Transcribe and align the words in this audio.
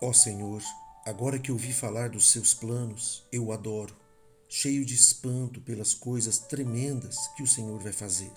Ó 0.00 0.12
Senhor, 0.12 0.62
agora 1.04 1.40
que 1.40 1.50
ouvi 1.50 1.72
falar 1.72 2.10
dos 2.10 2.30
seus 2.30 2.54
planos, 2.54 3.24
eu 3.32 3.46
o 3.46 3.52
adoro, 3.52 3.96
cheio 4.48 4.84
de 4.84 4.94
espanto 4.94 5.60
pelas 5.60 5.92
coisas 5.92 6.38
tremendas 6.38 7.26
que 7.36 7.42
o 7.42 7.48
Senhor 7.48 7.80
vai 7.80 7.92
fazer. 7.92 8.32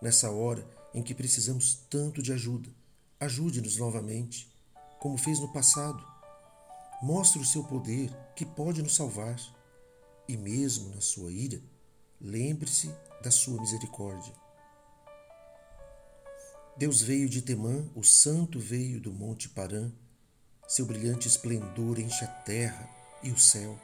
Nessa 0.00 0.30
hora 0.30 0.66
em 0.94 1.02
que 1.02 1.14
precisamos 1.14 1.74
tanto 1.90 2.22
de 2.22 2.32
ajuda, 2.32 2.70
ajude-nos 3.20 3.76
novamente, 3.76 4.50
como 4.98 5.18
fez 5.18 5.38
no 5.38 5.52
passado. 5.52 6.02
Mostre 7.02 7.38
o 7.38 7.44
seu 7.44 7.62
poder 7.64 8.10
que 8.34 8.46
pode 8.46 8.82
nos 8.82 8.94
salvar. 8.94 9.38
E 10.26 10.38
mesmo 10.38 10.94
na 10.94 11.02
sua 11.02 11.30
ira, 11.30 11.60
lembre-se 12.18 12.90
da 13.22 13.30
sua 13.30 13.60
misericórdia. 13.60 14.32
Deus 16.78 17.02
veio 17.02 17.28
de 17.28 17.42
Temã, 17.42 17.86
o 17.94 18.02
santo 18.02 18.58
veio 18.58 18.98
do 18.98 19.12
monte 19.12 19.50
Parã. 19.50 19.92
Seu 20.72 20.86
brilhante 20.86 21.28
esplendor 21.28 21.98
enche 21.98 22.24
a 22.24 22.28
terra 22.28 22.88
e 23.22 23.30
o 23.30 23.38
céu. 23.38 23.78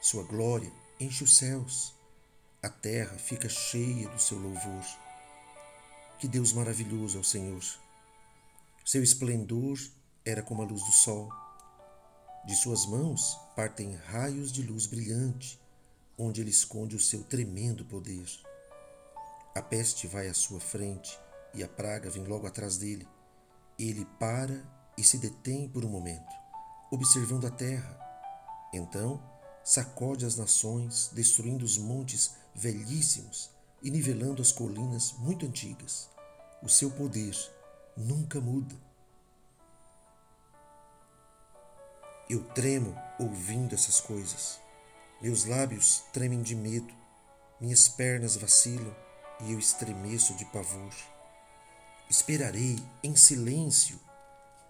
Sua 0.00 0.22
glória 0.22 0.72
enche 0.98 1.22
os 1.22 1.36
céus. 1.36 1.92
A 2.62 2.70
terra 2.70 3.18
fica 3.18 3.46
cheia 3.46 4.08
do 4.08 4.18
seu 4.18 4.38
louvor. 4.38 4.84
Que 6.18 6.26
Deus 6.26 6.54
maravilhoso 6.54 7.18
é 7.18 7.20
o 7.20 7.24
Senhor. 7.24 7.62
Seu 8.86 9.02
esplendor 9.02 9.78
era 10.24 10.42
como 10.42 10.62
a 10.62 10.64
luz 10.64 10.82
do 10.82 10.92
sol. 10.92 11.28
De 12.46 12.56
suas 12.56 12.86
mãos 12.86 13.38
partem 13.54 13.94
raios 13.94 14.50
de 14.50 14.62
luz 14.62 14.86
brilhante, 14.86 15.60
onde 16.16 16.40
ele 16.40 16.48
esconde 16.48 16.96
o 16.96 17.00
seu 17.00 17.22
tremendo 17.22 17.84
poder. 17.84 18.26
A 19.54 19.60
peste 19.60 20.06
vai 20.06 20.26
à 20.26 20.32
sua 20.32 20.58
frente 20.58 21.20
e 21.52 21.62
a 21.62 21.68
praga 21.68 22.08
vem 22.08 22.24
logo 22.24 22.46
atrás 22.46 22.78
dele. 22.78 23.06
Ele 23.78 24.06
para 24.18 24.77
e 24.98 25.04
se 25.04 25.16
detém 25.16 25.68
por 25.68 25.84
um 25.84 25.88
momento, 25.88 26.34
observando 26.90 27.46
a 27.46 27.50
terra. 27.50 27.96
Então, 28.74 29.22
sacode 29.62 30.26
as 30.26 30.36
nações, 30.36 31.10
destruindo 31.14 31.64
os 31.64 31.78
montes 31.78 32.34
velhíssimos 32.52 33.48
e 33.80 33.92
nivelando 33.92 34.42
as 34.42 34.50
colinas 34.50 35.12
muito 35.12 35.46
antigas. 35.46 36.10
O 36.60 36.68
seu 36.68 36.90
poder 36.90 37.32
nunca 37.96 38.40
muda. 38.40 38.74
Eu 42.28 42.42
tremo 42.48 42.94
ouvindo 43.20 43.76
essas 43.76 44.00
coisas. 44.00 44.58
Meus 45.22 45.44
lábios 45.44 46.02
tremem 46.12 46.42
de 46.42 46.56
medo, 46.56 46.92
minhas 47.60 47.88
pernas 47.88 48.36
vacilam 48.36 48.94
e 49.42 49.52
eu 49.52 49.60
estremeço 49.60 50.34
de 50.34 50.44
pavor. 50.46 50.92
Esperarei 52.10 52.82
em 53.02 53.14
silêncio 53.14 54.07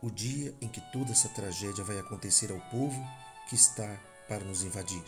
o 0.01 0.11
dia 0.11 0.55
em 0.61 0.69
que 0.69 0.81
toda 0.93 1.11
essa 1.11 1.29
tragédia 1.29 1.83
vai 1.83 1.99
acontecer 1.99 2.53
ao 2.53 2.61
povo 2.71 3.05
que 3.49 3.55
está 3.55 3.99
para 4.29 4.45
nos 4.45 4.63
invadir. 4.63 5.03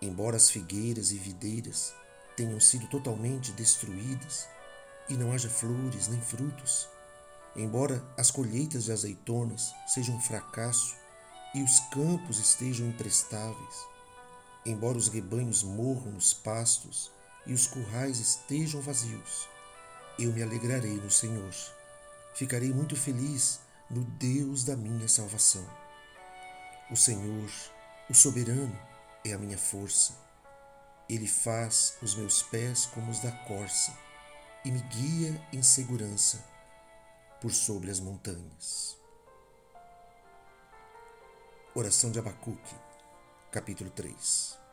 Embora 0.00 0.36
as 0.36 0.48
figueiras 0.48 1.10
e 1.10 1.18
videiras 1.18 1.92
tenham 2.36 2.60
sido 2.60 2.86
totalmente 2.86 3.52
destruídas 3.52 4.48
e 5.08 5.14
não 5.14 5.32
haja 5.32 5.50
flores 5.50 6.08
nem 6.08 6.20
frutos, 6.20 6.88
embora 7.56 8.02
as 8.16 8.30
colheitas 8.30 8.84
de 8.84 8.92
azeitonas 8.92 9.74
sejam 9.86 10.14
um 10.14 10.20
fracasso 10.20 10.94
e 11.54 11.62
os 11.62 11.80
campos 11.90 12.38
estejam 12.38 12.86
imprestáveis, 12.86 13.86
embora 14.64 14.96
os 14.96 15.08
rebanhos 15.08 15.62
morram 15.62 16.12
nos 16.12 16.32
pastos 16.32 17.10
e 17.44 17.52
os 17.52 17.66
currais 17.66 18.20
estejam 18.20 18.80
vazios, 18.80 19.48
eu 20.18 20.32
me 20.32 20.42
alegrarei 20.42 20.96
no 20.96 21.10
Senhor. 21.10 21.77
Ficarei 22.38 22.72
muito 22.72 22.94
feliz 22.94 23.58
no 23.90 24.04
Deus 24.04 24.62
da 24.62 24.76
minha 24.76 25.08
salvação. 25.08 25.68
O 26.88 26.94
Senhor, 26.94 27.50
o 28.08 28.14
soberano, 28.14 28.78
é 29.24 29.32
a 29.32 29.38
minha 29.38 29.58
força. 29.58 30.12
Ele 31.08 31.26
faz 31.26 31.96
os 32.00 32.14
meus 32.14 32.40
pés 32.44 32.86
como 32.86 33.10
os 33.10 33.18
da 33.18 33.32
corça 33.32 33.92
e 34.64 34.70
me 34.70 34.80
guia 34.82 35.48
em 35.52 35.64
segurança 35.64 36.44
por 37.40 37.50
sobre 37.50 37.90
as 37.90 37.98
montanhas. 37.98 38.96
Oração 41.74 42.12
de 42.12 42.20
Abacuque, 42.20 42.76
capítulo 43.50 43.90
3 43.90 44.67